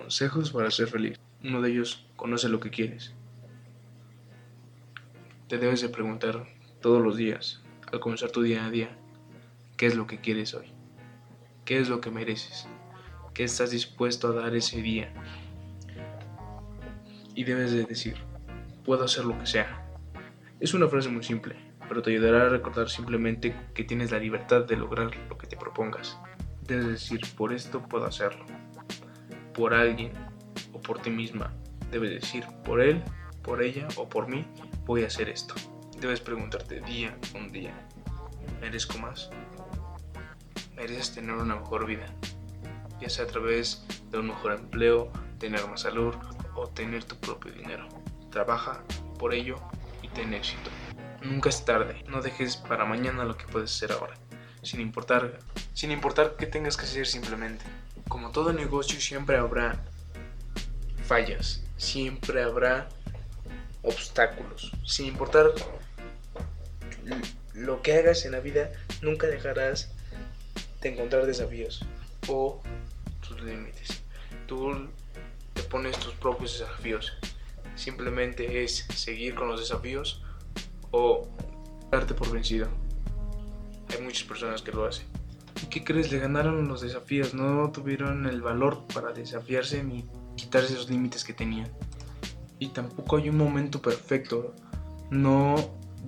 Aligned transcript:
Consejos 0.00 0.50
para 0.50 0.70
ser 0.70 0.88
feliz. 0.88 1.18
Uno 1.42 1.62
de 1.62 1.70
ellos, 1.70 2.06
conoce 2.16 2.48
lo 2.48 2.60
que 2.60 2.70
quieres. 2.70 3.14
Te 5.48 5.58
debes 5.58 5.80
de 5.80 5.88
preguntar 5.88 6.46
todos 6.80 7.02
los 7.02 7.16
días, 7.16 7.62
al 7.90 8.00
comenzar 8.00 8.30
tu 8.30 8.42
día 8.42 8.66
a 8.66 8.70
día, 8.70 8.90
qué 9.76 9.86
es 9.86 9.96
lo 9.96 10.06
que 10.06 10.20
quieres 10.20 10.54
hoy, 10.54 10.66
qué 11.64 11.78
es 11.78 11.88
lo 11.88 12.00
que 12.00 12.10
mereces, 12.10 12.68
qué 13.32 13.44
estás 13.44 13.70
dispuesto 13.70 14.28
a 14.28 14.32
dar 14.32 14.54
ese 14.54 14.82
día. 14.82 15.12
Y 17.34 17.44
debes 17.44 17.72
de 17.72 17.84
decir, 17.84 18.16
puedo 18.84 19.04
hacer 19.04 19.24
lo 19.24 19.38
que 19.38 19.46
sea. 19.46 19.86
Es 20.60 20.74
una 20.74 20.88
frase 20.88 21.08
muy 21.08 21.22
simple, 21.22 21.56
pero 21.88 22.02
te 22.02 22.10
ayudará 22.10 22.46
a 22.46 22.48
recordar 22.50 22.90
simplemente 22.90 23.56
que 23.74 23.84
tienes 23.84 24.10
la 24.10 24.18
libertad 24.18 24.64
de 24.64 24.76
lograr 24.76 25.10
lo 25.28 25.38
que 25.38 25.46
te 25.46 25.56
propongas. 25.56 26.18
Debes 26.62 26.86
decir, 26.86 27.20
por 27.36 27.52
esto 27.52 27.80
puedo 27.88 28.04
hacerlo. 28.04 28.44
Por 29.56 29.72
alguien 29.72 30.12
o 30.74 30.80
por 30.80 31.00
ti 31.00 31.08
misma. 31.08 31.50
Debes 31.90 32.10
decir, 32.10 32.44
por 32.62 32.82
él, 32.82 33.02
por 33.42 33.62
ella 33.62 33.88
o 33.96 34.06
por 34.06 34.28
mí, 34.28 34.46
voy 34.84 35.02
a 35.02 35.06
hacer 35.06 35.30
esto. 35.30 35.54
Debes 35.98 36.20
preguntarte 36.20 36.82
día 36.82 37.16
con 37.32 37.50
día, 37.50 37.72
¿merezco 38.60 38.98
más? 38.98 39.30
Mereces 40.74 41.14
tener 41.14 41.36
una 41.36 41.56
mejor 41.56 41.86
vida, 41.86 42.04
ya 43.00 43.08
sea 43.08 43.24
a 43.24 43.28
través 43.28 43.86
de 44.10 44.18
un 44.18 44.26
mejor 44.26 44.52
empleo, 44.52 45.10
tener 45.38 45.66
más 45.68 45.80
salud 45.80 46.14
o 46.54 46.66
tener 46.68 47.04
tu 47.04 47.16
propio 47.16 47.50
dinero. 47.50 47.88
Trabaja 48.30 48.82
por 49.18 49.32
ello 49.32 49.56
y 50.02 50.08
ten 50.08 50.34
éxito. 50.34 50.70
Nunca 51.22 51.48
es 51.48 51.64
tarde, 51.64 52.04
no 52.08 52.20
dejes 52.20 52.58
para 52.58 52.84
mañana 52.84 53.24
lo 53.24 53.38
que 53.38 53.46
puedes 53.46 53.74
hacer 53.74 53.92
ahora, 53.92 54.18
sin 54.62 54.82
importar, 54.82 55.38
sin 55.72 55.92
importar 55.92 56.36
qué 56.36 56.44
tengas 56.44 56.76
que 56.76 56.84
hacer 56.84 57.06
simplemente. 57.06 57.64
Como 58.16 58.30
todo 58.30 58.50
negocio 58.54 58.98
siempre 58.98 59.36
habrá 59.36 59.78
fallas, 61.04 61.62
siempre 61.76 62.42
habrá 62.42 62.88
obstáculos, 63.82 64.72
sin 64.86 65.08
importar 65.08 65.52
lo 67.52 67.82
que 67.82 67.92
hagas 67.92 68.24
en 68.24 68.32
la 68.32 68.40
vida, 68.40 68.72
nunca 69.02 69.26
dejarás 69.26 69.90
de 70.80 70.88
encontrar 70.88 71.26
desafíos 71.26 71.84
o 72.26 72.62
tus 73.20 73.42
límites. 73.42 74.02
Tú 74.46 74.88
te 75.52 75.62
pones 75.64 75.98
tus 75.98 76.14
propios 76.14 76.58
desafíos. 76.58 77.12
Simplemente 77.74 78.64
es 78.64 78.86
seguir 78.94 79.34
con 79.34 79.48
los 79.48 79.60
desafíos 79.60 80.22
o 80.90 81.28
darte 81.90 82.14
por 82.14 82.32
vencido. 82.32 82.68
Hay 83.90 84.00
muchas 84.00 84.26
personas 84.26 84.62
que 84.62 84.72
lo 84.72 84.86
hacen. 84.86 85.15
¿Y 85.62 85.66
qué 85.66 85.84
crees? 85.84 86.12
Le 86.12 86.18
ganaron 86.18 86.68
los 86.68 86.82
desafíos, 86.82 87.34
no 87.34 87.70
tuvieron 87.72 88.26
el 88.26 88.42
valor 88.42 88.86
para 88.92 89.12
desafiarse 89.12 89.82
ni 89.82 90.06
quitarse 90.36 90.74
esos 90.74 90.90
límites 90.90 91.24
que 91.24 91.32
tenían. 91.32 91.70
Y 92.58 92.68
tampoco 92.68 93.16
hay 93.16 93.28
un 93.28 93.36
momento 93.36 93.80
perfecto. 93.80 94.54
No 95.10 95.56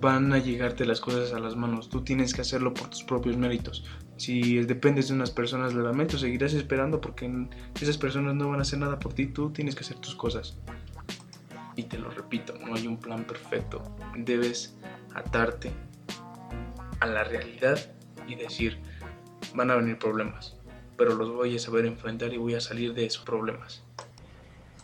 van 0.00 0.32
a 0.32 0.38
llegarte 0.38 0.84
las 0.84 1.00
cosas 1.00 1.32
a 1.32 1.38
las 1.38 1.56
manos. 1.56 1.88
Tú 1.88 2.02
tienes 2.02 2.34
que 2.34 2.40
hacerlo 2.40 2.72
por 2.74 2.88
tus 2.88 3.02
propios 3.04 3.36
méritos. 3.36 3.84
Si 4.16 4.58
dependes 4.62 5.08
de 5.08 5.14
unas 5.14 5.30
personas, 5.30 5.74
le 5.74 5.82
lamento, 5.82 6.18
seguirás 6.18 6.54
esperando 6.54 7.00
porque 7.00 7.30
esas 7.80 7.98
personas 7.98 8.34
no 8.34 8.48
van 8.48 8.60
a 8.60 8.62
hacer 8.62 8.78
nada 8.78 8.98
por 8.98 9.12
ti. 9.12 9.26
Tú 9.26 9.50
tienes 9.50 9.74
que 9.74 9.80
hacer 9.80 9.98
tus 9.98 10.14
cosas. 10.14 10.56
Y 11.76 11.84
te 11.84 11.98
lo 11.98 12.10
repito, 12.10 12.54
no 12.58 12.74
hay 12.74 12.86
un 12.86 12.98
plan 12.98 13.24
perfecto. 13.24 13.82
Debes 14.16 14.76
atarte 15.14 15.72
a 17.00 17.06
la 17.06 17.24
realidad 17.24 17.78
y 18.28 18.34
decir, 18.34 18.78
van 19.54 19.70
a 19.70 19.76
venir 19.76 19.98
problemas, 19.98 20.56
pero 20.96 21.14
los 21.14 21.32
voy 21.32 21.56
a 21.56 21.58
saber 21.58 21.86
enfrentar 21.86 22.32
y 22.32 22.38
voy 22.38 22.54
a 22.54 22.60
salir 22.60 22.94
de 22.94 23.06
esos 23.06 23.24
problemas. 23.24 23.82